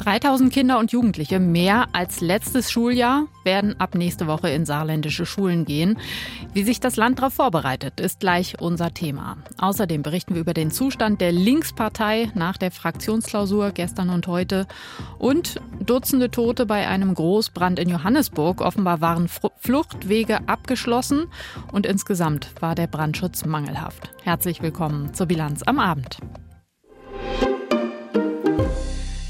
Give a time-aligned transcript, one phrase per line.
[0.00, 5.66] 3000 Kinder und Jugendliche, mehr als letztes Schuljahr, werden ab nächste Woche in saarländische Schulen
[5.66, 5.98] gehen.
[6.54, 9.36] Wie sich das Land darauf vorbereitet, ist gleich unser Thema.
[9.58, 14.66] Außerdem berichten wir über den Zustand der Linkspartei nach der Fraktionsklausur gestern und heute
[15.18, 18.62] und Dutzende Tote bei einem Großbrand in Johannesburg.
[18.62, 21.26] Offenbar waren Fluchtwege abgeschlossen
[21.72, 24.10] und insgesamt war der Brandschutz mangelhaft.
[24.22, 26.18] Herzlich willkommen zur Bilanz am Abend.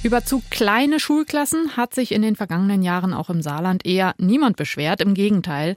[0.03, 4.57] Über zu kleine Schulklassen hat sich in den vergangenen Jahren auch im Saarland eher niemand
[4.57, 5.03] beschwert.
[5.03, 5.77] Im Gegenteil.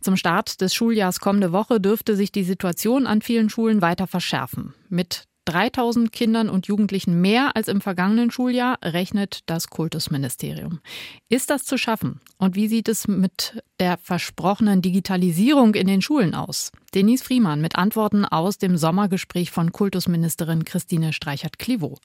[0.00, 4.72] Zum Start des Schuljahrs kommende Woche dürfte sich die Situation an vielen Schulen weiter verschärfen.
[4.88, 10.80] Mit 3000 Kindern und Jugendlichen mehr als im vergangenen Schuljahr rechnet das Kultusministerium.
[11.28, 12.20] Ist das zu schaffen?
[12.38, 16.72] Und wie sieht es mit der versprochenen Digitalisierung in den Schulen aus?
[16.94, 21.98] Denise Friemann mit Antworten aus dem Sommergespräch von Kultusministerin Christine Streichert-Clivaux.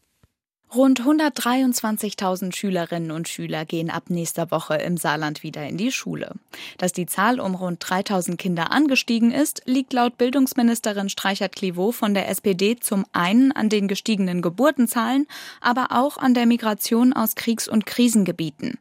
[0.75, 6.31] Rund 123.000 Schülerinnen und Schüler gehen ab nächster Woche im Saarland wieder in die Schule.
[6.79, 12.27] Dass die Zahl um rund 3.000 Kinder angestiegen ist, liegt laut Bildungsministerin Streichert-Clivaux von der
[12.27, 15.27] SPD zum einen an den gestiegenen Geburtenzahlen,
[15.61, 18.79] aber auch an der Migration aus Kriegs- und Krisengebieten.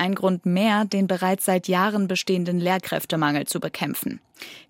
[0.00, 4.18] Ein Grund mehr, den bereits seit Jahren bestehenden Lehrkräftemangel zu bekämpfen.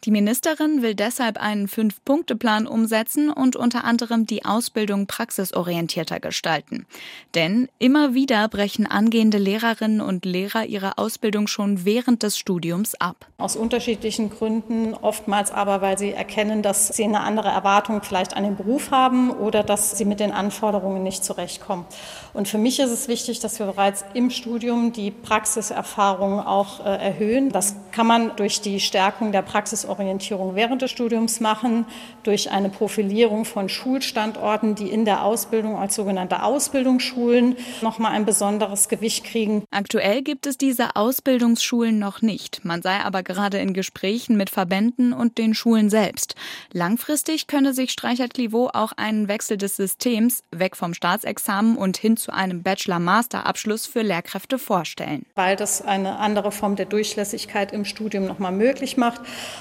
[0.05, 6.87] Die Ministerin will deshalb einen Fünf-Punkte-Plan umsetzen und unter anderem die Ausbildung praxisorientierter gestalten.
[7.35, 13.27] Denn immer wieder brechen angehende Lehrerinnen und Lehrer ihre Ausbildung schon während des Studiums ab.
[13.39, 18.45] Aus unterschiedlichen Gründen, oftmals aber, weil sie erkennen, dass sie eine andere Erwartung vielleicht an
[18.45, 21.85] den Beruf haben oder dass sie mit den Anforderungen nicht zurechtkommen.
[22.33, 26.97] Und für mich ist es wichtig, dass wir bereits im Studium die Praxiserfahrung auch äh,
[26.97, 27.51] erhöhen.
[27.51, 31.87] Das kann man durch die Stärkung der Praxis Praxisorientierung während des Studiums machen,
[32.23, 38.27] durch eine Profilierung von Schulstandorten, die in der Ausbildung als sogenannte Ausbildungsschulen noch mal ein
[38.27, 39.65] besonderes Gewicht kriegen.
[39.71, 42.65] Aktuell gibt es diese Ausbildungsschulen noch nicht.
[42.65, 46.35] Man sei aber gerade in Gesprächen mit Verbänden und den Schulen selbst.
[46.73, 52.33] Langfristig könne sich Streichert-Clivaux auch einen Wechsel des Systems weg vom Staatsexamen und hin zu
[52.33, 55.10] einem Bachelor-Master-Abschluss für Lehrkräfte vorstellen.
[55.35, 59.21] Weil das eine andere Form der Durchlässigkeit im Studium noch mal möglich macht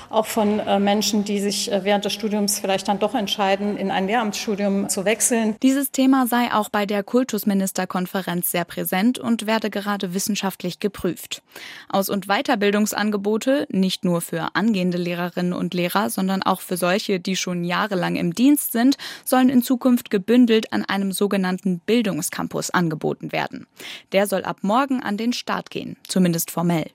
[0.09, 3.91] auch von äh, Menschen, die sich äh, während des Studiums vielleicht dann doch entscheiden, in
[3.91, 5.55] ein Lehramtsstudium zu wechseln.
[5.61, 11.41] Dieses Thema sei auch bei der Kultusministerkonferenz sehr präsent und werde gerade wissenschaftlich geprüft.
[11.89, 17.35] Aus- und Weiterbildungsangebote, nicht nur für angehende Lehrerinnen und Lehrer, sondern auch für solche, die
[17.35, 23.67] schon jahrelang im Dienst sind, sollen in Zukunft gebündelt an einem sogenannten Bildungscampus angeboten werden.
[24.11, 26.91] Der soll ab morgen an den Start gehen, zumindest formell.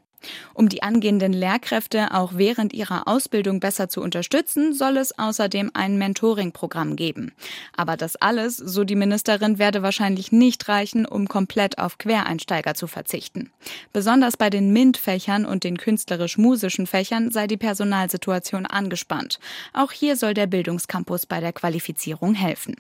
[0.55, 5.99] Um die angehenden Lehrkräfte auch während ihrer Ausbildung besser zu unterstützen, soll es außerdem ein
[5.99, 7.33] Mentoring-Programm geben.
[7.77, 12.87] Aber das alles, so die Ministerin, werde wahrscheinlich nicht reichen, um komplett auf Quereinsteiger zu
[12.87, 13.51] verzichten.
[13.93, 19.41] Besonders bei den MINT-Fächern und den künstlerisch-musischen Fächern sei die Personalsituation angespannt.
[19.73, 22.77] Auch hier soll der Bildungscampus bei der Qualifizierung helfen.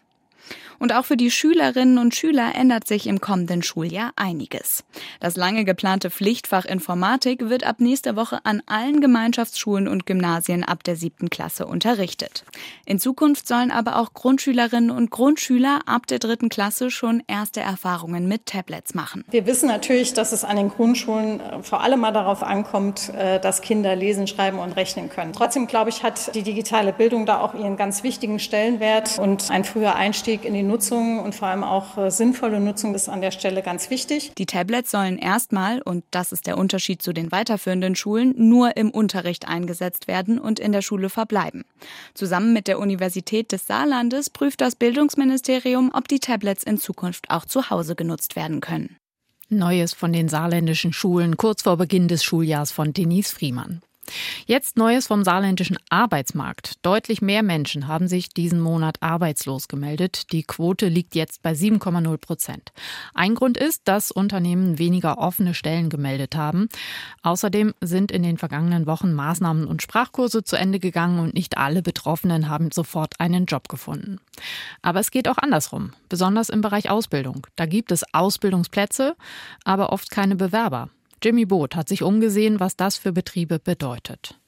[0.78, 4.84] Und auch für die Schülerinnen und Schüler ändert sich im kommenden Schuljahr einiges.
[5.20, 10.84] Das lange geplante Pflichtfach Informatik wird ab nächster Woche an allen Gemeinschaftsschulen und Gymnasien ab
[10.84, 12.44] der siebten Klasse unterrichtet.
[12.86, 18.28] In Zukunft sollen aber auch Grundschülerinnen und Grundschüler ab der dritten Klasse schon erste Erfahrungen
[18.28, 19.24] mit Tablets machen.
[19.30, 23.40] Wir wissen natürlich, dass es an den Grundschulen äh, vor allem mal darauf ankommt, äh,
[23.40, 25.32] dass Kinder lesen, schreiben und rechnen können.
[25.32, 29.64] Trotzdem, glaube ich, hat die digitale Bildung da auch ihren ganz wichtigen Stellenwert und ein
[29.64, 33.30] früher Einstieg in die Nutzung und vor allem auch äh, sinnvolle Nutzung ist an der
[33.30, 34.32] Stelle ganz wichtig.
[34.36, 38.90] Die Tablets sollen erstmal, und das ist der Unterschied zu den weiterführenden Schulen, nur im
[38.90, 41.64] Unterricht eingesetzt werden und in der Schule verbleiben.
[42.14, 47.44] Zusammen mit der Universität des Saarlandes prüft das Bildungsministerium, ob die Tablets in Zukunft auch
[47.44, 48.96] zu Hause genutzt werden können.
[49.50, 53.82] Neues von den saarländischen Schulen kurz vor Beginn des Schuljahrs von Denise Friemann.
[54.46, 56.84] Jetzt Neues vom saarländischen Arbeitsmarkt.
[56.84, 60.32] Deutlich mehr Menschen haben sich diesen Monat arbeitslos gemeldet.
[60.32, 62.72] Die Quote liegt jetzt bei 7,0 Prozent.
[63.14, 66.68] Ein Grund ist, dass Unternehmen weniger offene Stellen gemeldet haben.
[67.22, 71.82] Außerdem sind in den vergangenen Wochen Maßnahmen und Sprachkurse zu Ende gegangen und nicht alle
[71.82, 74.18] Betroffenen haben sofort einen Job gefunden.
[74.82, 77.46] Aber es geht auch andersrum, besonders im Bereich Ausbildung.
[77.56, 79.16] Da gibt es Ausbildungsplätze,
[79.64, 80.90] aber oft keine Bewerber.
[81.24, 84.38] Jimmy Boot hat sich umgesehen, was das für Betriebe bedeutet.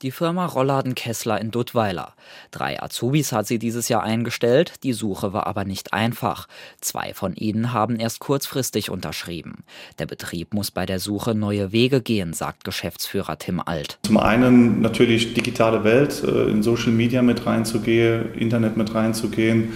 [0.00, 2.14] Die Firma Rollladen Kessler in Duttweiler.
[2.50, 6.48] Drei Azubis hat sie dieses Jahr eingestellt, die Suche war aber nicht einfach.
[6.80, 9.64] Zwei von ihnen haben erst kurzfristig unterschrieben.
[9.98, 13.98] Der Betrieb muss bei der Suche neue Wege gehen, sagt Geschäftsführer Tim Alt.
[14.04, 19.74] Zum einen natürlich digitale Welt, äh, in Social Media mit reinzugehen, Internet mit reinzugehen,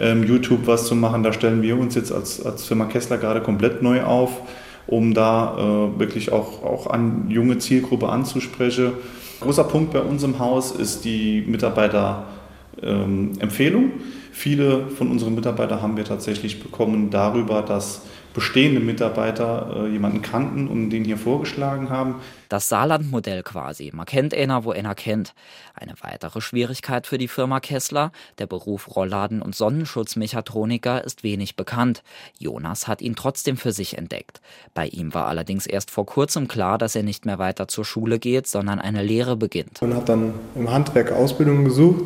[0.00, 1.22] ähm, YouTube was zu machen.
[1.22, 4.42] Da stellen wir uns jetzt als, als Firma Kessler gerade komplett neu auf,
[4.92, 8.92] um da äh, wirklich auch, auch an junge Zielgruppe anzusprechen
[9.42, 13.82] Großer Punkt bei uns im Haus ist die Mitarbeiterempfehlung.
[13.82, 13.92] Ähm,
[14.34, 18.02] Viele von unseren Mitarbeitern haben wir tatsächlich bekommen darüber, dass
[18.34, 22.14] bestehende Mitarbeiter äh, jemanden kannten und den hier vorgeschlagen haben.
[22.52, 23.92] Das Saarland-Modell quasi.
[23.94, 25.32] Man kennt einer, wo einer kennt.
[25.74, 32.02] Eine weitere Schwierigkeit für die Firma Kessler, der Beruf Rollladen- und Sonnenschutzmechatroniker, ist wenig bekannt.
[32.38, 34.42] Jonas hat ihn trotzdem für sich entdeckt.
[34.74, 38.18] Bei ihm war allerdings erst vor kurzem klar, dass er nicht mehr weiter zur Schule
[38.18, 39.80] geht, sondern eine Lehre beginnt.
[39.80, 42.04] Und habe dann im Handwerk Ausbildung gesucht,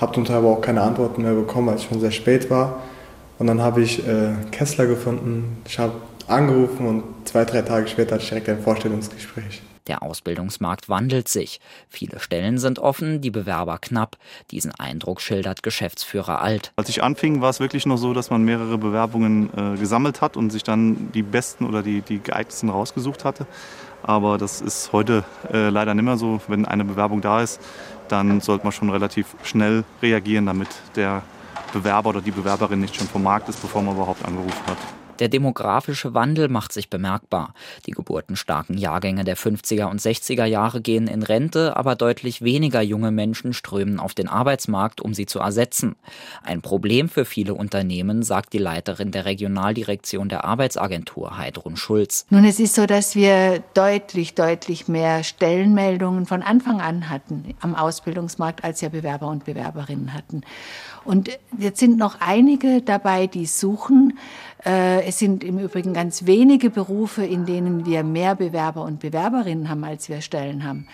[0.00, 2.84] habe zum Teil aber auch keine Antworten mehr bekommen, als es schon sehr spät war.
[3.38, 5.58] Und dann habe ich äh, Kessler gefunden.
[5.66, 5.92] Ich habe
[6.28, 9.62] angerufen und zwei, drei Tage später hatte ich direkt ein Vorstellungsgespräch.
[9.88, 11.60] Der Ausbildungsmarkt wandelt sich.
[11.88, 14.18] Viele Stellen sind offen, die Bewerber knapp.
[14.50, 16.72] Diesen Eindruck schildert Geschäftsführer Alt.
[16.76, 20.36] Als ich anfing, war es wirklich noch so, dass man mehrere Bewerbungen äh, gesammelt hat
[20.36, 23.46] und sich dann die besten oder die, die geeignetsten rausgesucht hatte.
[24.02, 26.40] Aber das ist heute äh, leider nicht mehr so.
[26.48, 27.58] Wenn eine Bewerbung da ist,
[28.08, 31.22] dann sollte man schon relativ schnell reagieren, damit der
[31.72, 34.78] Bewerber oder die Bewerberin nicht schon vom Markt ist, bevor man überhaupt angerufen hat.
[35.18, 37.54] Der demografische Wandel macht sich bemerkbar.
[37.86, 43.10] Die geburtenstarken Jahrgänge der 50er und 60er Jahre gehen in Rente, aber deutlich weniger junge
[43.10, 45.96] Menschen strömen auf den Arbeitsmarkt, um sie zu ersetzen.
[46.42, 52.26] Ein Problem für viele Unternehmen, sagt die Leiterin der Regionaldirektion der Arbeitsagentur, Heidrun Schulz.
[52.30, 57.74] Nun, es ist so, dass wir deutlich, deutlich mehr Stellenmeldungen von Anfang an hatten am
[57.74, 60.42] Ausbildungsmarkt, als wir Bewerber und Bewerberinnen hatten.
[61.04, 64.18] Und jetzt sind noch einige dabei, die suchen.
[64.64, 69.68] Äh, es sind im Übrigen ganz wenige Berufe, in denen wir mehr Bewerber und Bewerberinnen
[69.68, 70.86] haben, als wir Stellen haben.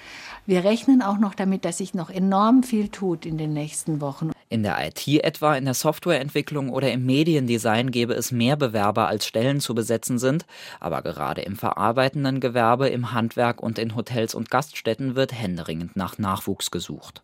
[0.46, 4.30] Wir rechnen auch noch damit, dass sich noch enorm viel tut in den nächsten Wochen.
[4.50, 9.26] In der IT etwa, in der Softwareentwicklung oder im Mediendesign gäbe es mehr Bewerber als
[9.26, 10.44] Stellen zu besetzen sind,
[10.80, 16.18] aber gerade im verarbeitenden Gewerbe, im Handwerk und in Hotels und Gaststätten wird händeringend nach
[16.18, 17.22] Nachwuchs gesucht.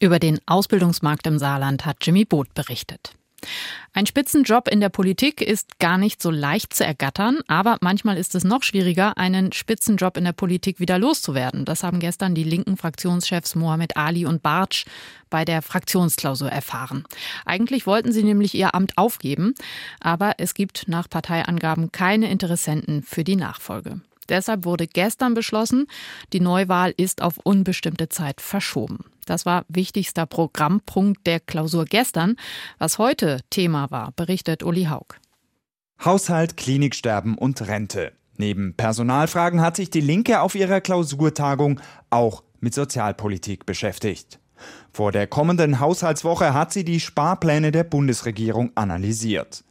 [0.00, 3.14] Über den Ausbildungsmarkt im Saarland hat Jimmy Boot berichtet.
[3.92, 8.34] Ein Spitzenjob in der Politik ist gar nicht so leicht zu ergattern, aber manchmal ist
[8.34, 11.64] es noch schwieriger, einen Spitzenjob in der Politik wieder loszuwerden.
[11.64, 14.84] Das haben gestern die linken Fraktionschefs Mohamed Ali und Bartsch
[15.30, 17.04] bei der Fraktionsklausur erfahren.
[17.44, 19.54] Eigentlich wollten sie nämlich ihr Amt aufgeben,
[20.00, 24.00] aber es gibt nach Parteiangaben keine Interessenten für die Nachfolge.
[24.28, 25.86] Deshalb wurde gestern beschlossen,
[26.32, 29.04] die Neuwahl ist auf unbestimmte Zeit verschoben.
[29.24, 32.36] Das war wichtigster Programmpunkt der Klausur gestern.
[32.78, 35.18] Was heute Thema war, berichtet Uli Haug.
[36.04, 38.12] Haushalt, Kliniksterben und Rente.
[38.36, 41.80] Neben Personalfragen hat sich die Linke auf ihrer Klausurtagung
[42.10, 44.40] auch mit Sozialpolitik beschäftigt.
[44.92, 49.64] Vor der kommenden Haushaltswoche hat sie die Sparpläne der Bundesregierung analysiert.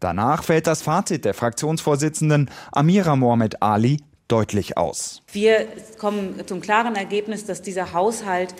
[0.00, 5.22] Danach fällt das Fazit der Fraktionsvorsitzenden Amira Mohamed Ali deutlich aus.
[5.32, 5.66] Wir
[5.98, 8.54] kommen zum klaren Ergebnis, dass dieser Haushalt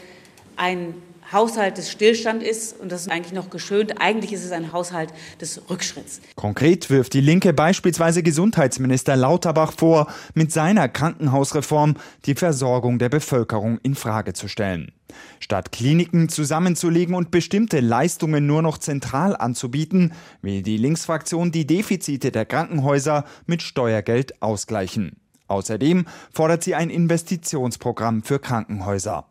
[0.61, 0.95] ein
[1.33, 4.01] Haushalt des Stillstand ist und das ist eigentlich noch geschönt.
[4.01, 6.21] Eigentlich ist es ein Haushalt des Rückschritts.
[6.35, 11.97] Konkret wirft die Linke beispielsweise Gesundheitsminister Lauterbach vor, mit seiner Krankenhausreform
[12.27, 14.93] die Versorgung der Bevölkerung in Frage zu stellen.
[15.39, 20.13] Statt Kliniken zusammenzulegen und bestimmte Leistungen nur noch zentral anzubieten,
[20.43, 25.17] will die Linksfraktion die Defizite der Krankenhäuser mit Steuergeld ausgleichen.
[25.47, 29.30] Außerdem fordert sie ein Investitionsprogramm für Krankenhäuser.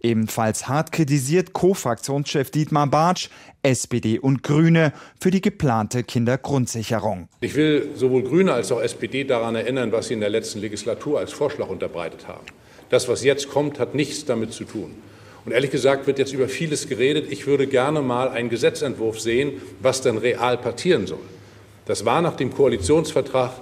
[0.00, 3.28] Ebenfalls hart kritisiert Co-Fraktionschef Dietmar Bartsch,
[3.62, 7.28] SPD und Grüne für die geplante Kindergrundsicherung.
[7.40, 11.18] Ich will sowohl Grüne als auch SPD daran erinnern, was sie in der letzten Legislatur
[11.18, 12.44] als Vorschlag unterbreitet haben.
[12.90, 14.94] Das, was jetzt kommt, hat nichts damit zu tun.
[15.44, 17.26] Und ehrlich gesagt wird jetzt über vieles geredet.
[17.30, 21.18] Ich würde gerne mal einen Gesetzentwurf sehen, was dann real passieren soll.
[21.86, 23.52] Das war nach dem Koalitionsvertrag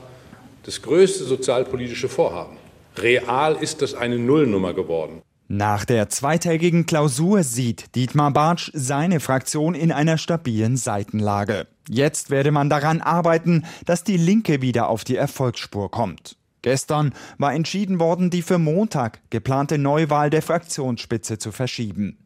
[0.64, 2.56] das größte sozialpolitische Vorhaben.
[2.96, 5.22] Real ist das eine Nullnummer geworden.
[5.54, 11.66] Nach der zweitägigen Klausur sieht Dietmar Bartsch seine Fraktion in einer stabilen Seitenlage.
[11.90, 16.38] Jetzt werde man daran arbeiten, dass die Linke wieder auf die Erfolgsspur kommt.
[16.62, 22.16] Gestern war entschieden worden, die für Montag geplante Neuwahl der Fraktionsspitze zu verschieben.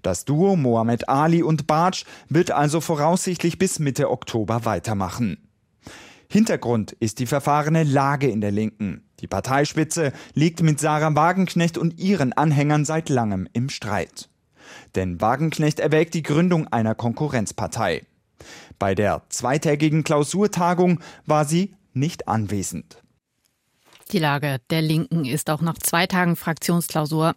[0.00, 5.36] Das Duo Mohamed Ali und Bartsch wird also voraussichtlich bis Mitte Oktober weitermachen.
[6.32, 9.02] Hintergrund ist die verfahrene Lage in der Linken.
[9.20, 14.28] Die Parteispitze liegt mit Sarah Wagenknecht und ihren Anhängern seit langem im Streit.
[14.94, 18.06] Denn Wagenknecht erwägt die Gründung einer Konkurrenzpartei.
[18.78, 23.02] Bei der zweitägigen Klausurtagung war sie nicht anwesend.
[24.12, 27.34] Die Lage der Linken ist auch nach zwei Tagen Fraktionsklausur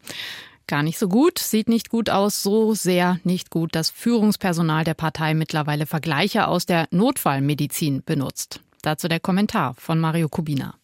[0.68, 4.94] gar nicht so gut, sieht nicht gut aus, so sehr nicht gut, dass Führungspersonal der
[4.94, 8.62] Partei mittlerweile Vergleiche aus der Notfallmedizin benutzt.
[8.82, 10.76] Dazu der Kommentar von Mario Kubina.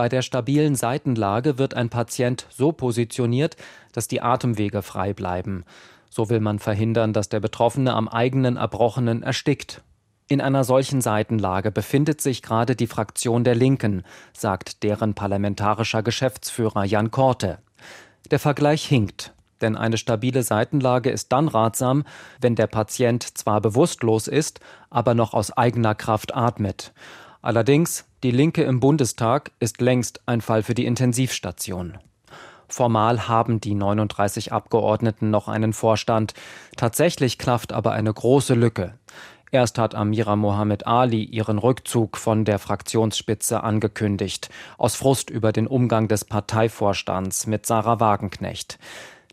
[0.00, 3.58] Bei der stabilen Seitenlage wird ein Patient so positioniert,
[3.92, 5.62] dass die Atemwege frei bleiben.
[6.08, 9.82] So will man verhindern, dass der Betroffene am eigenen Erbrochenen erstickt.
[10.26, 14.02] In einer solchen Seitenlage befindet sich gerade die Fraktion der Linken,
[14.32, 17.58] sagt deren parlamentarischer Geschäftsführer Jan Korte.
[18.30, 22.04] Der Vergleich hinkt, denn eine stabile Seitenlage ist dann ratsam,
[22.40, 26.94] wenn der Patient zwar bewusstlos ist, aber noch aus eigener Kraft atmet.
[27.42, 31.98] Allerdings, die Linke im Bundestag ist längst ein Fall für die Intensivstation.
[32.68, 36.34] Formal haben die 39 Abgeordneten noch einen Vorstand.
[36.76, 38.94] Tatsächlich klafft aber eine große Lücke.
[39.52, 44.48] Erst hat Amira Mohammed Ali ihren Rückzug von der Fraktionsspitze angekündigt,
[44.78, 48.78] aus Frust über den Umgang des Parteivorstands mit Sarah Wagenknecht.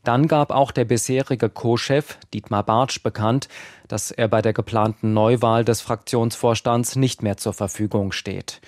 [0.08, 3.50] Dann gab auch der bisherige Co-Chef Dietmar Bartsch bekannt,
[3.90, 8.62] dass er bei der geplanten Neuwahl des Fraktionsvorstands nicht mehr zur Verfügung steht.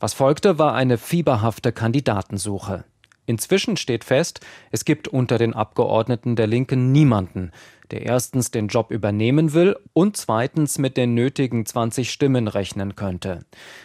[0.00, 2.82] Was folgte, war eine fieberhafte Kandidatensuche.
[3.26, 4.40] Inzwischen steht fest,
[4.72, 7.52] es gibt unter den Abgeordneten der Linken niemanden,
[7.92, 13.44] der erstens den Job übernehmen will und zweitens mit den nötigen 20 Stimmen rechnen könnte.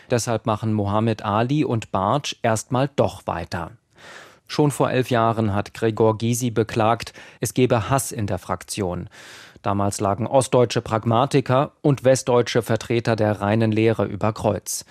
[0.09, 3.73] Deshalb machen Mohammed Ali und Bartsch erstmal doch weiter.
[4.47, 9.09] Schon vor elf Jahren hat Gregor Gysi beklagt, es gebe Hass in der Fraktion.
[9.61, 14.85] Damals lagen ostdeutsche Pragmatiker und westdeutsche Vertreter der reinen Lehre über Kreuz.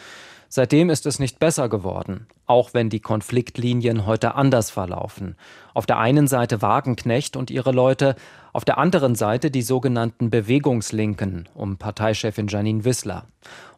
[0.49, 5.37] Seitdem ist es nicht besser geworden, auch wenn die Konfliktlinien heute anders verlaufen.
[5.75, 8.15] Auf der einen Seite Wagenknecht und ihre Leute,
[8.53, 13.27] auf der anderen Seite die sogenannten Bewegungslinken um Parteichefin Janine Wissler.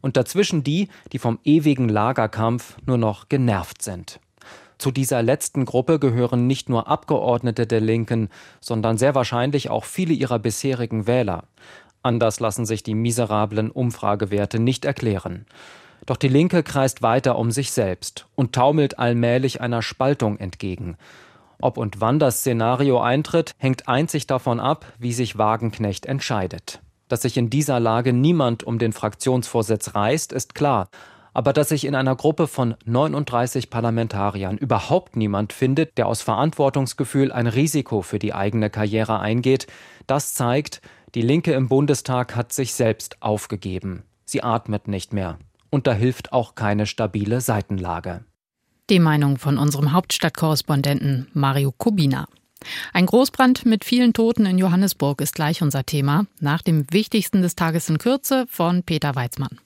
[0.00, 4.20] Und dazwischen die, die vom ewigen Lagerkampf nur noch genervt sind.
[4.78, 8.28] Zu dieser letzten Gruppe gehören nicht nur Abgeordnete der Linken,
[8.60, 11.44] sondern sehr wahrscheinlich auch viele ihrer bisherigen Wähler.
[12.02, 15.46] Anders lassen sich die miserablen Umfragewerte nicht erklären.
[16.06, 20.96] Doch die Linke kreist weiter um sich selbst und taumelt allmählich einer Spaltung entgegen.
[21.60, 26.80] Ob und wann das Szenario eintritt, hängt einzig davon ab, wie sich Wagenknecht entscheidet.
[27.08, 30.88] Dass sich in dieser Lage niemand um den Fraktionsvorsitz reißt, ist klar.
[31.38, 37.30] Aber dass sich in einer Gruppe von 39 Parlamentariern überhaupt niemand findet, der aus Verantwortungsgefühl
[37.30, 39.68] ein Risiko für die eigene Karriere eingeht,
[40.08, 40.80] das zeigt,
[41.14, 44.02] die Linke im Bundestag hat sich selbst aufgegeben.
[44.24, 45.38] Sie atmet nicht mehr
[45.70, 48.24] und da hilft auch keine stabile Seitenlage.
[48.90, 52.26] Die Meinung von unserem Hauptstadtkorrespondenten Mario Kubina.
[52.92, 57.54] Ein Großbrand mit vielen Toten in Johannesburg ist gleich unser Thema, nach dem wichtigsten des
[57.54, 59.60] Tages in Kürze von Peter Weizmann.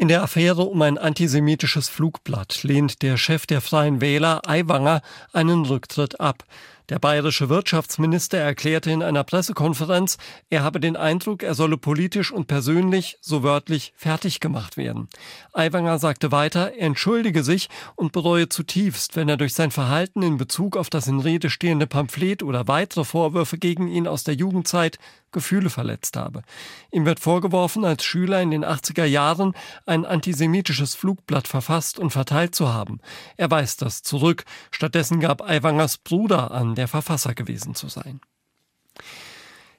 [0.00, 5.02] In der Affäre um ein antisemitisches Flugblatt lehnt der Chef der Freien Wähler, Aiwanger,
[5.32, 6.44] einen Rücktritt ab.
[6.88, 10.16] Der bayerische Wirtschaftsminister erklärte in einer Pressekonferenz,
[10.50, 15.08] er habe den Eindruck, er solle politisch und persönlich, so wörtlich, fertig gemacht werden.
[15.52, 20.38] Aiwanger sagte weiter, er entschuldige sich und bereue zutiefst, wenn er durch sein Verhalten in
[20.38, 24.98] Bezug auf das in Rede stehende Pamphlet oder weitere Vorwürfe gegen ihn aus der Jugendzeit
[25.32, 26.42] Gefühle verletzt habe.
[26.90, 29.54] Ihm wird vorgeworfen, als Schüler in den 80er Jahren
[29.86, 33.00] ein antisemitisches Flugblatt verfasst und verteilt zu haben.
[33.36, 34.44] Er weist das zurück.
[34.70, 38.20] Stattdessen gab Aiwangers Bruder an, der Verfasser gewesen zu sein.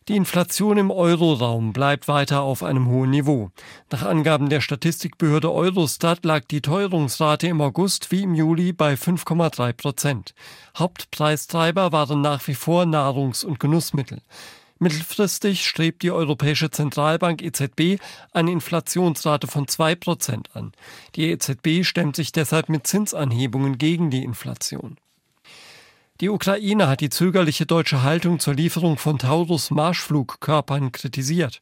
[0.09, 3.51] Die Inflation im Euroraum bleibt weiter auf einem hohen Niveau.
[3.91, 9.71] Nach Angaben der Statistikbehörde Eurostat lag die Teuerungsrate im August wie im Juli bei 5,3
[9.73, 10.33] Prozent.
[10.75, 14.23] Hauptpreistreiber waren nach wie vor Nahrungs- und Genussmittel.
[14.79, 20.71] Mittelfristig strebt die Europäische Zentralbank EZB eine Inflationsrate von 2 Prozent an.
[21.15, 24.97] Die EZB stemmt sich deshalb mit Zinsanhebungen gegen die Inflation.
[26.21, 31.59] Die Ukraine hat die zögerliche deutsche Haltung zur Lieferung von Taurus-Marschflugkörpern kritisiert.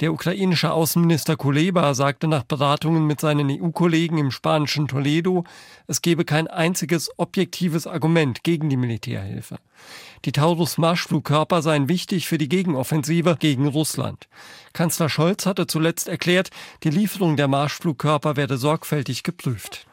[0.00, 5.42] Der ukrainische Außenminister Kuleba sagte nach Beratungen mit seinen EU-Kollegen im spanischen Toledo,
[5.88, 9.58] es gebe kein einziges objektives Argument gegen die Militärhilfe.
[10.24, 14.28] Die Taurus-Marschflugkörper seien wichtig für die Gegenoffensive gegen Russland.
[14.72, 16.50] Kanzler Scholz hatte zuletzt erklärt,
[16.84, 19.87] die Lieferung der Marschflugkörper werde sorgfältig geprüft.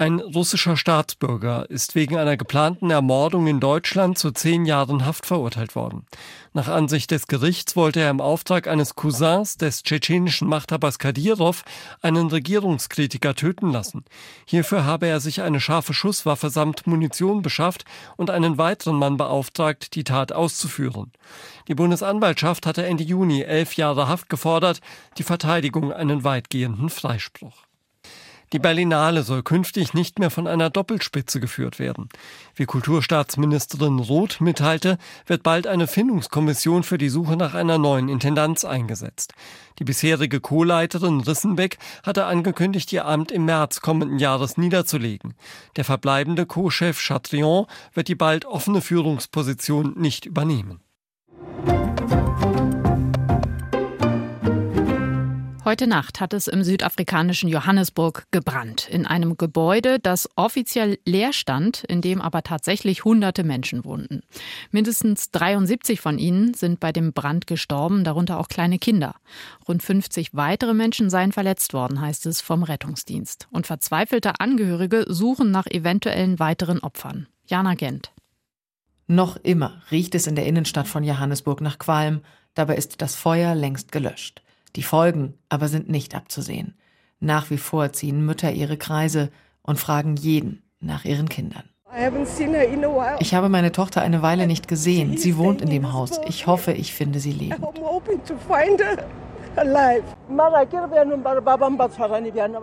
[0.00, 5.74] Ein russischer Staatsbürger ist wegen einer geplanten Ermordung in Deutschland zu zehn Jahren Haft verurteilt
[5.74, 6.06] worden.
[6.52, 11.64] Nach Ansicht des Gerichts wollte er im Auftrag eines Cousins des tschetschenischen Machthabers Kadyrov
[12.00, 14.04] einen Regierungskritiker töten lassen.
[14.46, 17.84] Hierfür habe er sich eine scharfe Schusswaffe samt Munition beschafft
[18.16, 21.10] und einen weiteren Mann beauftragt, die Tat auszuführen.
[21.66, 24.80] Die Bundesanwaltschaft hatte Ende Juni elf Jahre Haft gefordert,
[25.16, 27.67] die Verteidigung einen weitgehenden Freispruch.
[28.52, 32.08] Die Berlinale soll künftig nicht mehr von einer Doppelspitze geführt werden.
[32.54, 38.64] Wie Kulturstaatsministerin Roth mitteilte, wird bald eine Findungskommission für die Suche nach einer neuen Intendanz
[38.64, 39.34] eingesetzt.
[39.78, 45.34] Die bisherige Co-Leiterin Rissenbeck hatte angekündigt, ihr Amt im März kommenden Jahres niederzulegen.
[45.76, 50.80] Der verbleibende Co-Chef Chatrion wird die bald offene Führungsposition nicht übernehmen.
[55.68, 58.88] Heute Nacht hat es im südafrikanischen Johannesburg gebrannt.
[58.88, 64.22] In einem Gebäude, das offiziell leer stand, in dem aber tatsächlich hunderte Menschen wohnten.
[64.70, 69.16] Mindestens 73 von ihnen sind bei dem Brand gestorben, darunter auch kleine Kinder.
[69.68, 73.46] Rund 50 weitere Menschen seien verletzt worden, heißt es vom Rettungsdienst.
[73.50, 77.28] Und verzweifelte Angehörige suchen nach eventuellen weiteren Opfern.
[77.44, 78.10] Jana Gent.
[79.06, 82.22] Noch immer riecht es in der Innenstadt von Johannesburg nach Qualm,
[82.54, 84.40] dabei ist das Feuer längst gelöscht.
[84.76, 86.74] Die Folgen aber sind nicht abzusehen.
[87.20, 89.30] Nach wie vor ziehen Mütter ihre Kreise
[89.62, 91.64] und fragen jeden nach ihren Kindern.
[93.18, 95.16] Ich habe meine Tochter eine Weile nicht gesehen.
[95.16, 96.20] Sie wohnt in dem Haus.
[96.26, 97.60] Ich hoffe, ich finde sie lebend.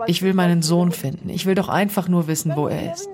[0.07, 1.29] Ich will meinen Sohn finden.
[1.29, 3.09] Ich will doch einfach nur wissen, wo er ist.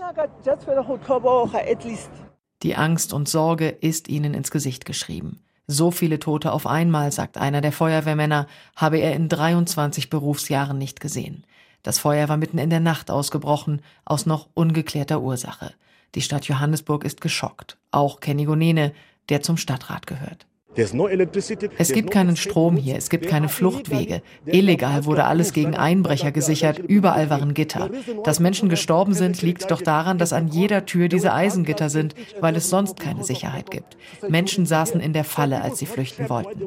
[2.62, 5.40] Die Angst und Sorge ist ihnen ins Gesicht geschrieben.
[5.74, 11.00] So viele Tote auf einmal, sagt einer der Feuerwehrmänner, habe er in 23 Berufsjahren nicht
[11.00, 11.46] gesehen.
[11.82, 15.72] Das Feuer war mitten in der Nacht ausgebrochen, aus noch ungeklärter Ursache.
[16.14, 17.78] Die Stadt Johannesburg ist geschockt.
[17.90, 18.92] Auch Kenny Gonene,
[19.30, 20.46] der zum Stadtrat gehört.
[20.76, 24.22] Es gibt keinen Strom hier, es gibt keine Fluchtwege.
[24.46, 27.90] Illegal wurde alles gegen Einbrecher gesichert, überall waren Gitter.
[28.24, 32.56] Dass Menschen gestorben sind, liegt doch daran, dass an jeder Tür diese Eisengitter sind, weil
[32.56, 33.98] es sonst keine Sicherheit gibt.
[34.28, 36.62] Menschen saßen in der Falle, als sie flüchten wollten.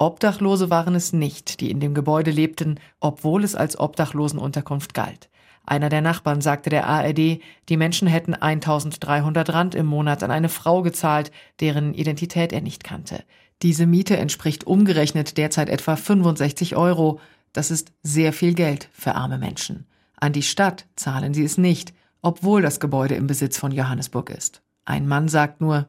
[0.00, 5.28] Obdachlose waren es nicht, die in dem Gebäude lebten, obwohl es als Obdachlosenunterkunft galt.
[5.68, 10.48] Einer der Nachbarn sagte der ARD, die Menschen hätten 1300 Rand im Monat an eine
[10.48, 13.22] Frau gezahlt, deren Identität er nicht kannte.
[13.60, 17.20] Diese Miete entspricht umgerechnet derzeit etwa 65 Euro.
[17.52, 19.86] Das ist sehr viel Geld für arme Menschen.
[20.16, 24.62] An die Stadt zahlen sie es nicht, obwohl das Gebäude im Besitz von Johannesburg ist.
[24.86, 25.86] Ein Mann sagt nur,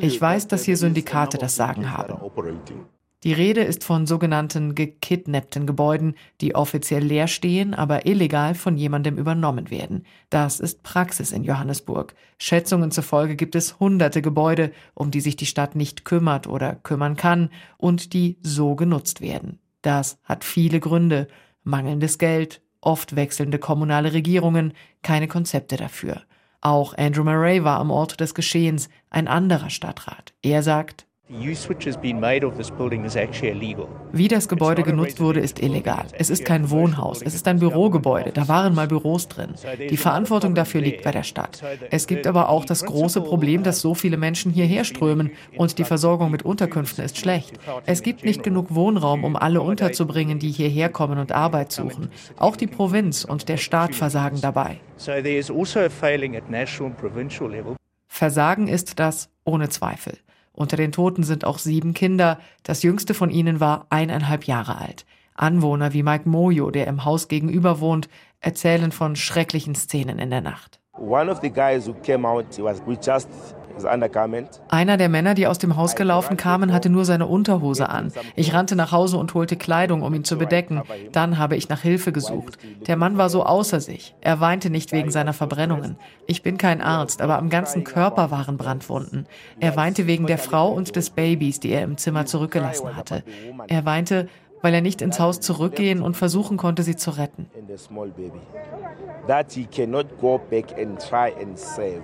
[0.00, 2.14] ich weiß, dass hier Syndikate das Sagen haben.
[3.24, 9.18] Die Rede ist von sogenannten gekidnappten Gebäuden, die offiziell leer stehen, aber illegal von jemandem
[9.18, 10.04] übernommen werden.
[10.30, 12.14] Das ist Praxis in Johannesburg.
[12.38, 17.16] Schätzungen zufolge gibt es hunderte Gebäude, um die sich die Stadt nicht kümmert oder kümmern
[17.16, 19.58] kann und die so genutzt werden.
[19.82, 21.26] Das hat viele Gründe.
[21.64, 26.22] Mangelndes Geld, oft wechselnde kommunale Regierungen, keine Konzepte dafür.
[26.60, 30.34] Auch Andrew Murray war am Ort des Geschehens, ein anderer Stadtrat.
[30.42, 31.07] Er sagt,
[34.12, 36.06] wie das Gebäude genutzt wurde, ist illegal.
[36.12, 38.32] Es ist kein Wohnhaus, es ist ein Bürogebäude.
[38.32, 39.50] Da waren mal Büros drin.
[39.90, 41.62] Die Verantwortung dafür liegt bei der Stadt.
[41.90, 45.84] Es gibt aber auch das große Problem, dass so viele Menschen hierher strömen und die
[45.84, 47.58] Versorgung mit Unterkünften ist schlecht.
[47.84, 52.10] Es gibt nicht genug Wohnraum, um alle unterzubringen, die hierher kommen und Arbeit suchen.
[52.38, 54.80] Auch die Provinz und der Staat versagen dabei.
[54.96, 55.12] Also
[58.08, 60.18] versagen ist das ohne Zweifel.
[60.58, 62.40] Unter den Toten sind auch sieben Kinder.
[62.64, 65.06] Das jüngste von ihnen war eineinhalb Jahre alt.
[65.36, 68.08] Anwohner wie Mike Moyo, der im Haus gegenüber wohnt,
[68.40, 70.80] erzählen von schrecklichen Szenen in der Nacht.
[70.94, 73.28] One of the guys who came out, was just
[73.86, 78.12] einer der Männer, die aus dem Haus gelaufen kamen, hatte nur seine Unterhose an.
[78.36, 80.82] Ich rannte nach Hause und holte Kleidung, um ihn zu bedecken.
[81.12, 82.58] Dann habe ich nach Hilfe gesucht.
[82.86, 84.14] Der Mann war so außer sich.
[84.20, 85.96] Er weinte nicht wegen seiner Verbrennungen.
[86.26, 89.26] Ich bin kein Arzt, aber am ganzen Körper waren Brandwunden.
[89.60, 93.22] Er weinte wegen der Frau und des Babys, die er im Zimmer zurückgelassen hatte.
[93.68, 94.28] Er weinte,
[94.62, 97.46] weil er nicht ins Haus zurückgehen und versuchen konnte, sie zu retten.
[99.26, 102.02] That he cannot go back and try and save.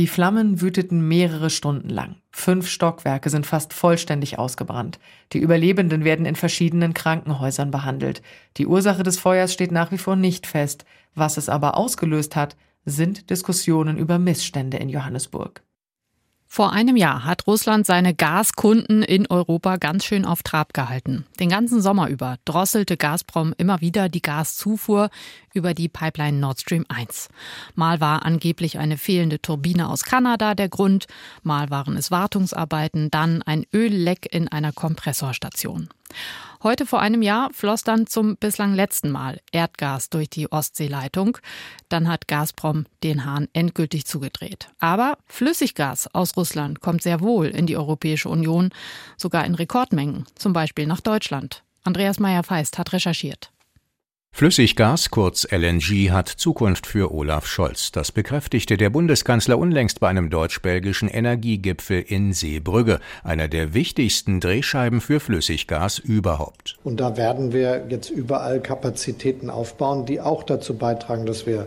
[0.00, 2.16] Die Flammen wüteten mehrere Stunden lang.
[2.30, 4.98] Fünf Stockwerke sind fast vollständig ausgebrannt.
[5.34, 8.22] Die Überlebenden werden in verschiedenen Krankenhäusern behandelt.
[8.56, 10.86] Die Ursache des Feuers steht nach wie vor nicht fest.
[11.14, 15.62] Was es aber ausgelöst hat, sind Diskussionen über Missstände in Johannesburg.
[16.52, 21.24] Vor einem Jahr hat Russland seine Gaskunden in Europa ganz schön auf Trab gehalten.
[21.38, 25.10] Den ganzen Sommer über drosselte Gazprom immer wieder die Gaszufuhr
[25.54, 27.28] über die Pipeline Nord Stream 1.
[27.76, 31.06] Mal war angeblich eine fehlende Turbine aus Kanada der Grund,
[31.44, 35.88] mal waren es Wartungsarbeiten, dann ein Ölleck in einer Kompressorstation.
[36.62, 41.38] Heute vor einem Jahr floss dann zum bislang letzten Mal Erdgas durch die Ostseeleitung.
[41.88, 44.68] Dann hat Gazprom den Hahn endgültig zugedreht.
[44.78, 48.70] Aber Flüssiggas aus Russland kommt sehr wohl in die Europäische Union,
[49.16, 51.62] sogar in Rekordmengen, zum Beispiel nach Deutschland.
[51.82, 53.50] Andreas Meyer-Feist hat recherchiert.
[54.32, 57.92] Flüssiggas, kurz LNG, hat Zukunft für Olaf Scholz.
[57.92, 65.02] Das bekräftigte der Bundeskanzler unlängst bei einem deutsch-belgischen Energiegipfel in Seebrügge, einer der wichtigsten Drehscheiben
[65.02, 66.78] für Flüssiggas überhaupt.
[66.84, 71.66] Und da werden wir jetzt überall Kapazitäten aufbauen, die auch dazu beitragen, dass wir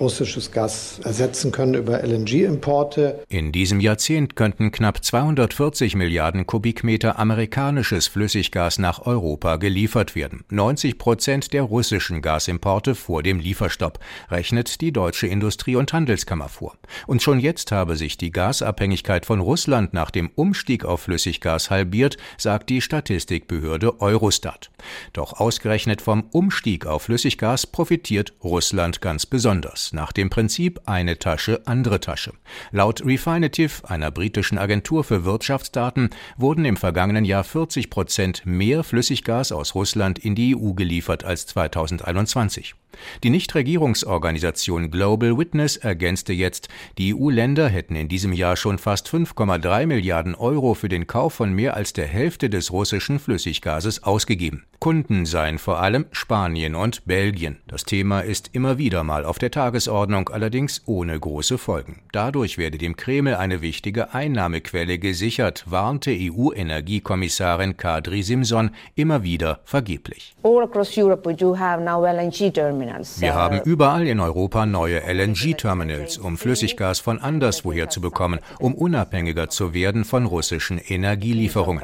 [0.00, 3.22] russisches Gas ersetzen können über LNG-Importe.
[3.28, 10.44] In diesem Jahrzehnt könnten knapp 240 Milliarden Kubikmeter amerikanisches Flüssiggas nach Europa geliefert werden.
[10.48, 13.98] 90 Prozent der russischen Gasimporte vor dem Lieferstopp,
[14.30, 16.76] rechnet die Deutsche Industrie- und Handelskammer vor.
[17.06, 22.16] Und schon jetzt habe sich die Gasabhängigkeit von Russland nach dem Umstieg auf Flüssiggas halbiert,
[22.38, 24.70] sagt die Statistikbehörde Eurostat.
[25.12, 31.62] Doch ausgerechnet vom Umstieg auf Flüssiggas profitiert Russland ganz besonders nach dem Prinzip eine Tasche,
[31.66, 32.32] andere Tasche.
[32.70, 39.52] Laut Refinitiv, einer britischen Agentur für Wirtschaftsdaten, wurden im vergangenen Jahr 40 Prozent mehr Flüssiggas
[39.52, 42.74] aus Russland in die EU geliefert als 2021.
[43.22, 49.86] Die Nichtregierungsorganisation Global Witness ergänzte jetzt, die EU-Länder hätten in diesem Jahr schon fast 5,3
[49.86, 54.64] Milliarden Euro für den Kauf von mehr als der Hälfte des russischen Flüssiggases ausgegeben.
[54.80, 57.58] Kunden seien vor allem Spanien und Belgien.
[57.66, 62.00] Das Thema ist immer wieder mal auf der Tagesordnung, allerdings ohne große Folgen.
[62.12, 70.34] Dadurch werde dem Kreml eine wichtige Einnahmequelle gesichert, warnte EU-Energiekommissarin Kadri Simson immer wieder vergeblich.
[70.42, 76.36] All across Europe do have now LNG wir haben überall in Europa neue LNG-Terminals, um
[76.36, 81.82] Flüssiggas von anderswoher zu bekommen, um unabhängiger zu werden von russischen Energielieferungen.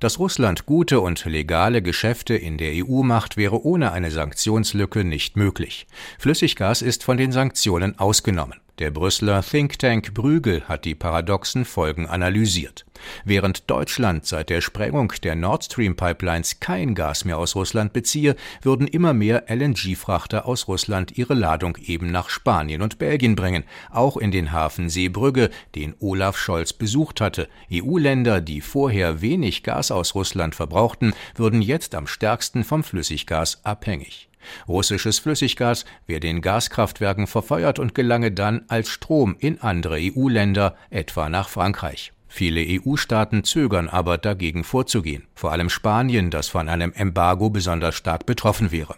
[0.00, 5.36] Dass Russland gute und legale Geschäfte in der EU macht, wäre ohne eine Sanktionslücke nicht
[5.36, 5.86] möglich.
[6.18, 8.60] Flüssiggas ist von den Sanktionen ausgenommen.
[8.80, 12.86] Der Brüsseler Think Tank Brügel hat die paradoxen Folgen analysiert.
[13.26, 18.36] Während Deutschland seit der Sprengung der Nord Stream Pipelines kein Gas mehr aus Russland beziehe,
[18.62, 24.16] würden immer mehr LNG-Frachter aus Russland ihre Ladung eben nach Spanien und Belgien bringen, auch
[24.16, 27.50] in den Hafen Seebrügge, den Olaf Scholz besucht hatte.
[27.70, 34.29] EU-Länder, die vorher wenig Gas aus Russland verbrauchten, würden jetzt am stärksten vom Flüssiggas abhängig.
[34.68, 41.28] Russisches Flüssiggas werde in Gaskraftwerken verfeuert und gelange dann als Strom in andere EU-Länder, etwa
[41.28, 42.12] nach Frankreich.
[42.28, 48.24] Viele EU-Staaten zögern aber dagegen vorzugehen, vor allem Spanien, das von einem Embargo besonders stark
[48.24, 48.96] betroffen wäre.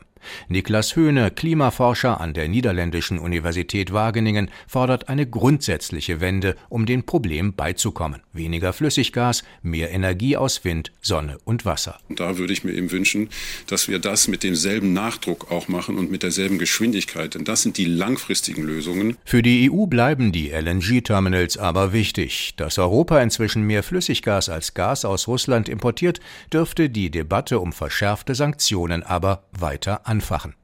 [0.48, 7.54] Niklas Höhne, Klimaforscher an der Niederländischen Universität Wageningen, fordert eine grundsätzliche Wende, um dem Problem
[7.54, 8.22] beizukommen.
[8.32, 11.98] Weniger Flüssiggas, mehr Energie aus Wind, Sonne und Wasser.
[12.08, 13.28] Und da würde ich mir eben wünschen,
[13.66, 17.76] dass wir das mit demselben Nachdruck auch machen und mit derselben Geschwindigkeit, denn das sind
[17.78, 19.16] die langfristigen Lösungen.
[19.24, 22.54] Für die EU bleiben die LNG-Terminals aber wichtig.
[22.56, 26.20] Dass Europa inzwischen mehr Flüssiggas als Gas aus Russland importiert,
[26.52, 30.54] dürfte die Debatte um verschärfte Sanktionen aber weiter anfachen.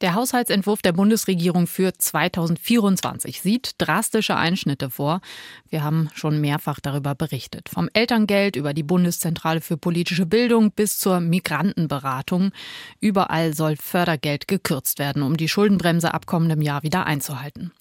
[0.00, 5.20] Der Haushaltsentwurf der Bundesregierung für 2024 sieht drastische Einschnitte vor.
[5.68, 7.68] Wir haben schon mehrfach darüber berichtet.
[7.68, 12.52] Vom Elterngeld über die Bundeszentrale für politische Bildung bis zur Migrantenberatung.
[13.00, 17.72] Überall soll Fördergeld gekürzt werden, um die Schuldenbremse ab kommendem Jahr wieder einzuhalten.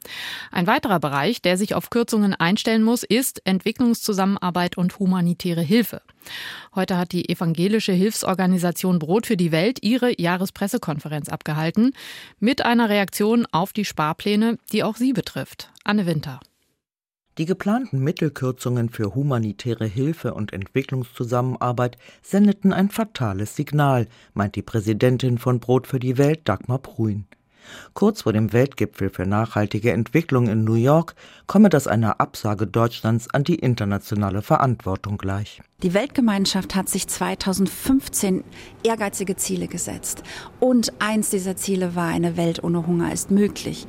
[0.52, 6.02] Ein weiterer Bereich, der sich auf Kürzungen einstellen muss, ist Entwicklungszusammenarbeit und humanitäre Hilfe.
[6.76, 11.94] Heute hat die evangelische Hilfsorganisation Brot für die Welt ihre Jahrespressekonferenz abgehalten
[12.40, 15.72] mit einer Reaktion auf die Sparpläne, die auch sie betrifft.
[15.84, 16.40] Anne Winter.
[17.38, 25.38] Die geplanten Mittelkürzungen für humanitäre Hilfe und Entwicklungszusammenarbeit sendeten ein fatales Signal, meint die Präsidentin
[25.38, 27.28] von Brot für die Welt Dagmar Pruin.
[27.94, 31.16] Kurz vor dem Weltgipfel für nachhaltige Entwicklung in New York
[31.48, 35.62] komme das einer Absage Deutschlands an die internationale Verantwortung gleich.
[35.84, 38.44] Die Weltgemeinschaft hat sich 2015
[38.84, 40.24] ehrgeizige Ziele gesetzt.
[40.60, 43.86] Und eins dieser Ziele war, eine Welt ohne Hunger ist möglich.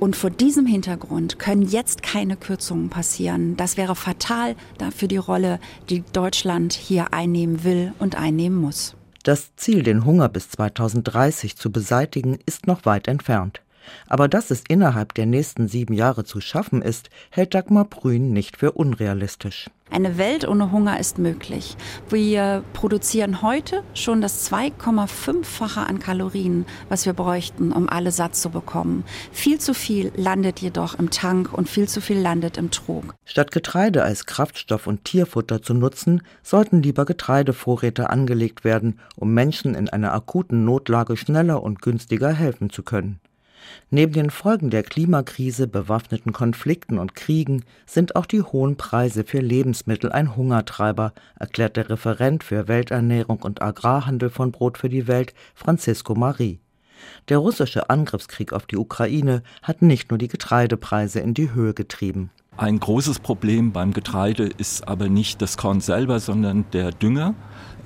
[0.00, 3.56] Und vor diesem Hintergrund können jetzt keine Kürzungen passieren.
[3.56, 4.56] Das wäre fatal
[4.94, 8.96] für die Rolle, die Deutschland hier einnehmen will und einnehmen muss.
[9.24, 13.62] Das Ziel, den Hunger bis 2030 zu beseitigen, ist noch weit entfernt.
[14.06, 18.56] Aber dass es innerhalb der nächsten sieben Jahre zu schaffen ist, hält Dagmar Brün nicht
[18.56, 19.70] für unrealistisch.
[19.90, 21.76] Eine Welt ohne Hunger ist möglich.
[22.08, 28.50] Wir produzieren heute schon das 2,5-fache an Kalorien, was wir bräuchten, um alle satt zu
[28.50, 29.04] bekommen.
[29.30, 33.14] Viel zu viel landet jedoch im Tank und viel zu viel landet im Trog.
[33.24, 39.74] Statt Getreide als Kraftstoff und Tierfutter zu nutzen, sollten lieber Getreidevorräte angelegt werden, um Menschen
[39.74, 43.20] in einer akuten Notlage schneller und günstiger helfen zu können.
[43.90, 49.40] Neben den Folgen der Klimakrise, bewaffneten Konflikten und Kriegen sind auch die hohen Preise für
[49.40, 55.34] Lebensmittel ein Hungertreiber, erklärt der Referent für Welternährung und Agrarhandel von Brot für die Welt,
[55.54, 56.60] Francisco Marie.
[57.28, 62.30] Der russische Angriffskrieg auf die Ukraine hat nicht nur die Getreidepreise in die Höhe getrieben.
[62.56, 67.34] Ein großes Problem beim Getreide ist aber nicht das Korn selber, sondern der Dünger.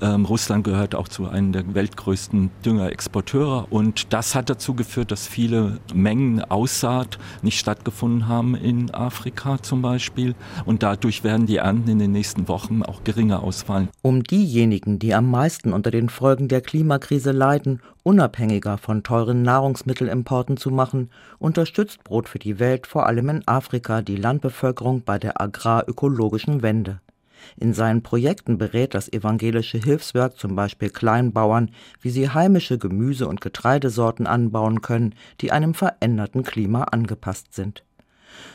[0.01, 5.27] Ähm, Russland gehört auch zu einem der weltgrößten Düngerexporteure und das hat dazu geführt, dass
[5.27, 10.35] viele Mengen Aussaat nicht stattgefunden haben in Afrika zum Beispiel
[10.65, 13.89] und dadurch werden die Ernten in den nächsten Wochen auch geringer ausfallen.
[14.01, 20.57] Um diejenigen, die am meisten unter den Folgen der Klimakrise leiden, unabhängiger von teuren Nahrungsmittelimporten
[20.57, 25.41] zu machen, unterstützt Brot für die Welt vor allem in Afrika die Landbevölkerung bei der
[25.41, 27.01] agrarökologischen Wende.
[27.57, 31.71] In seinen Projekten berät das evangelische Hilfswerk zum Beispiel Kleinbauern,
[32.01, 37.83] wie sie heimische Gemüse- und Getreidesorten anbauen können, die einem veränderten Klima angepasst sind.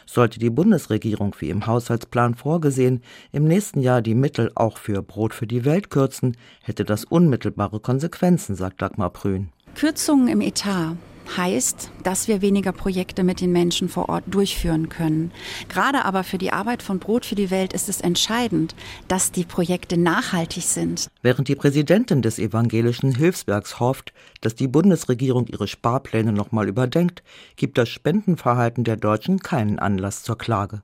[0.07, 5.35] Sollte die Bundesregierung, wie im Haushaltsplan vorgesehen, im nächsten Jahr die Mittel auch für Brot
[5.35, 9.51] für die Welt kürzen, hätte das unmittelbare Konsequenzen, sagt Dagmar Prün.
[9.75, 10.97] Kürzungen im Etat
[11.37, 15.33] heißt, dass wir weniger Projekte mit den Menschen vor Ort durchführen können.
[15.69, 18.75] Gerade aber für die Arbeit von Brot für die Welt ist es entscheidend,
[19.09, 21.09] dass die Projekte nachhaltig sind.
[21.23, 27.23] Während die Präsidentin des evangelischen Hilfswerks hofft, dass die Bundesregierung ihre Sparpläne nochmal überdenkt,
[27.57, 30.83] gibt das Spendenverhalten der Deutschen keinen Anlass zur Klage.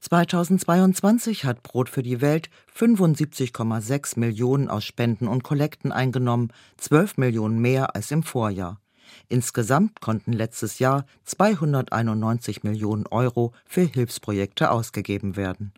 [0.00, 7.58] 2022 hat Brot für die Welt 75,6 Millionen aus Spenden und Kollekten eingenommen, 12 Millionen
[7.58, 8.80] mehr als im Vorjahr.
[9.28, 15.72] Insgesamt konnten letztes Jahr 291 Millionen Euro für Hilfsprojekte ausgegeben werden.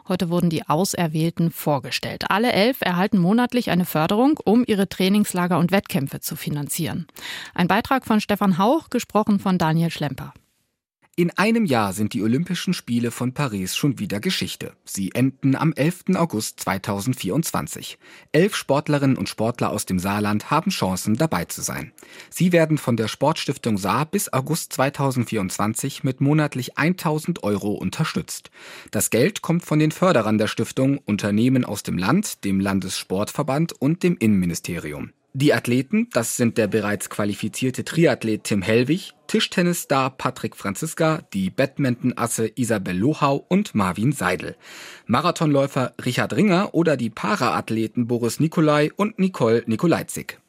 [0.08, 2.24] Heute wurden die Auserwählten vorgestellt.
[2.30, 7.06] Alle elf erhalten monatlich eine Förderung, um ihre Trainingslager und Wettkämpfe zu finanzieren.
[7.54, 10.34] Ein Beitrag von Stefan Hauch, gesprochen von Daniel Schlemper.
[11.16, 14.74] In einem Jahr sind die Olympischen Spiele von Paris schon wieder Geschichte.
[14.84, 16.16] Sie enden am 11.
[16.16, 18.00] August 2024.
[18.32, 21.92] Elf Sportlerinnen und Sportler aus dem Saarland haben Chancen dabei zu sein.
[22.32, 28.50] Sie werden von der Sportstiftung Saar bis August 2024 mit monatlich 1000 Euro unterstützt.
[28.90, 34.02] Das Geld kommt von den Förderern der Stiftung, Unternehmen aus dem Land, dem Landessportverband und
[34.02, 35.12] dem Innenministerium.
[35.36, 42.52] Die Athleten, das sind der bereits qualifizierte Triathlet Tim Hellwig, Tischtennisstar Patrick Franziska, die Badminton-Asse
[42.54, 44.56] Isabel Lohau und Marvin Seidel,
[45.08, 50.40] Marathonläufer Richard Ringer oder die Paraathleten Boris Nikolai und Nicole Nikolajczyk.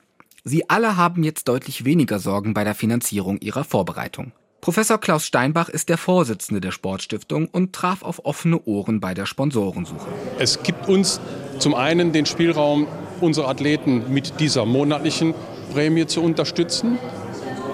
[0.44, 4.33] Sie alle haben jetzt deutlich weniger Sorgen bei der Finanzierung ihrer Vorbereitung.
[4.61, 9.25] Professor Klaus Steinbach ist der Vorsitzende der Sportstiftung und traf auf offene Ohren bei der
[9.25, 10.09] Sponsorensuche.
[10.38, 11.20] Es gibt uns
[11.59, 12.87] zum einen den Spielraum,
[13.20, 15.35] unsere Athleten mit dieser monatlichen
[15.72, 16.98] Prämie zu unterstützen.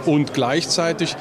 [0.07, 1.17] Und gleichzeitig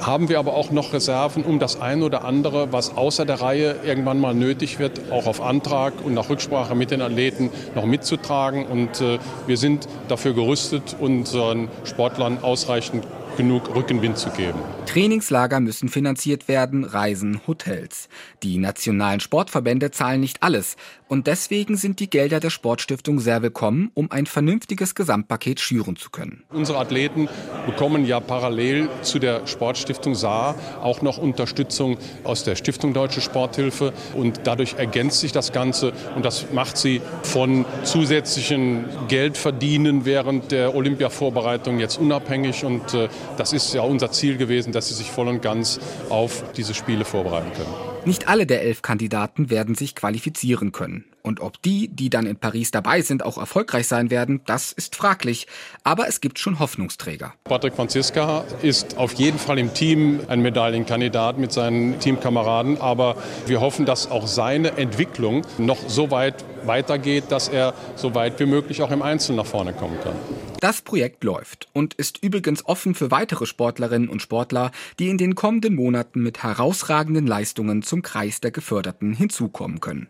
[0.00, 3.76] haben wir aber auch noch Reserven, um das eine oder andere, was außer der Reihe
[3.84, 8.66] irgendwann mal nötig wird, auch auf Antrag und nach Rücksprache mit den Athleten noch mitzutragen.
[8.66, 13.04] Und äh, wir sind dafür gerüstet, unseren Sportlern ausreichend
[13.36, 14.58] genug Rückenwind zu geben.
[14.86, 18.08] Trainingslager müssen finanziert werden, Reisen, Hotels.
[18.42, 20.76] Die nationalen Sportverbände zahlen nicht alles.
[21.10, 26.10] Und deswegen sind die Gelder der Sportstiftung sehr willkommen, um ein vernünftiges Gesamtpaket schüren zu
[26.10, 26.44] können.
[26.50, 27.28] Unsere Athleten
[27.66, 33.92] bekommen ja parallel zu der Sportstiftung Saar auch noch Unterstützung aus der Stiftung Deutsche Sporthilfe.
[34.14, 35.92] Und dadurch ergänzt sich das Ganze.
[36.14, 42.64] Und das macht sie von zusätzlichen Geldverdienen während der Olympiavorbereitung jetzt unabhängig.
[42.64, 46.44] Und äh, das ist ja unser Ziel gewesen, dass sie sich voll und ganz auf
[46.56, 47.74] diese Spiele vorbereiten können.
[48.04, 51.04] Nicht alle der elf Kandidaten werden sich qualifizieren können.
[51.22, 54.96] Und ob die, die dann in Paris dabei sind, auch erfolgreich sein werden, das ist
[54.96, 55.46] fraglich.
[55.84, 57.34] Aber es gibt schon Hoffnungsträger.
[57.44, 62.80] Patrick Franziska ist auf jeden Fall im Team ein Medaillenkandidat mit seinen Teamkameraden.
[62.80, 68.40] Aber wir hoffen, dass auch seine Entwicklung noch so weit weitergeht, dass er so weit
[68.40, 70.14] wie möglich auch im Einzelnen nach vorne kommen kann.
[70.60, 75.34] Das Projekt läuft und ist übrigens offen für weitere Sportlerinnen und Sportler, die in den
[75.34, 80.08] kommenden Monaten mit herausragenden Leistungen zum Kreis der Geförderten hinzukommen können.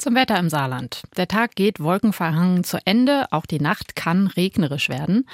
[0.00, 1.02] Zum Wetter im Saarland.
[1.18, 3.26] Der Tag geht wolkenverhangen zu Ende.
[3.32, 5.26] Auch die Nacht kann regnerisch werden.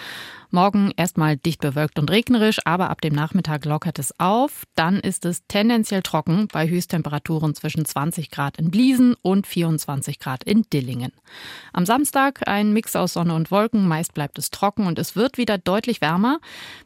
[0.50, 4.64] Morgen erstmal dicht bewölkt und regnerisch, aber ab dem Nachmittag lockert es auf.
[4.74, 10.42] Dann ist es tendenziell trocken bei Höchsttemperaturen zwischen 20 Grad in Bliesen und 24 Grad
[10.42, 11.12] in Dillingen.
[11.72, 13.86] Am Samstag ein Mix aus Sonne und Wolken.
[13.86, 16.40] Meist bleibt es trocken und es wird wieder deutlich wärmer.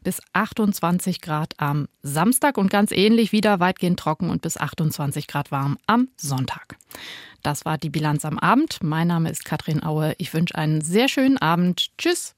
[0.04, 5.50] Bis 28 Grad am Samstag und ganz ähnlich wieder weitgehend trocken und bis 28 Grad
[5.50, 6.76] warm am Sonntag.
[7.42, 8.78] Das war die Bilanz am Abend.
[8.82, 10.14] Mein Name ist Katrin Aue.
[10.18, 11.90] Ich wünsche einen sehr schönen Abend.
[11.98, 12.28] Tschüss.